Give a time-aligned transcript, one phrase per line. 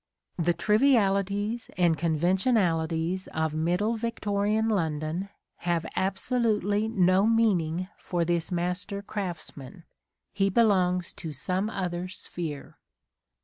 [0.39, 9.03] The trivialities and conventionalities of middle Victorian London have absolutely no meaning for this master
[9.03, 9.83] craftsman:
[10.33, 12.79] he belongs to some other sphere.